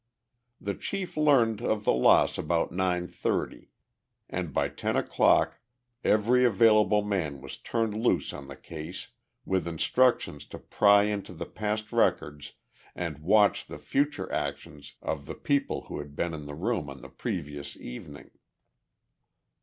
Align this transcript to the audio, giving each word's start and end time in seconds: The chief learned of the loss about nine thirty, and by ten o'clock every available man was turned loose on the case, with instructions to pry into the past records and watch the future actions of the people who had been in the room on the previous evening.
The 0.59 0.73
chief 0.73 1.15
learned 1.15 1.61
of 1.61 1.83
the 1.83 1.93
loss 1.93 2.39
about 2.39 2.71
nine 2.71 3.05
thirty, 3.07 3.69
and 4.31 4.51
by 4.51 4.67
ten 4.67 4.95
o'clock 4.95 5.59
every 6.03 6.43
available 6.43 7.03
man 7.03 7.39
was 7.39 7.55
turned 7.57 7.93
loose 7.93 8.33
on 8.33 8.47
the 8.47 8.55
case, 8.55 9.09
with 9.45 9.67
instructions 9.67 10.47
to 10.47 10.57
pry 10.57 11.03
into 11.03 11.33
the 11.33 11.45
past 11.45 11.93
records 11.93 12.53
and 12.95 13.19
watch 13.19 13.67
the 13.67 13.77
future 13.77 14.31
actions 14.31 14.95
of 15.03 15.27
the 15.27 15.35
people 15.35 15.81
who 15.81 15.99
had 15.99 16.15
been 16.15 16.33
in 16.33 16.47
the 16.47 16.55
room 16.55 16.89
on 16.89 17.03
the 17.03 17.07
previous 17.09 17.77
evening. 17.77 18.31